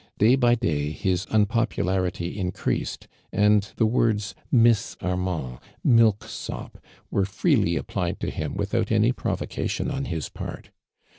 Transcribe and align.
Day 0.17 0.35
by 0.35 0.55
day 0.55 0.89
his 0.93 1.27
unpopularity 1.29 2.35
increaseil, 2.35 3.05
and 3.31 3.61
the 3.75 3.85
words 3.85 4.33
Mins 4.51 4.97
.\rmand, 4.99 5.59
milk 5.83 6.23
sop, 6.23 6.83
were 7.11 7.23
freely 7.25 7.75
applit«l 7.77 8.17
to 8.21 8.31
him 8.31 8.55
without 8.55 8.91
any 8.91 9.13
imi 9.13 9.37
vocation 9.37 9.91
on 9.93 10.05
his 10.05 10.27
jiart. 10.27 10.69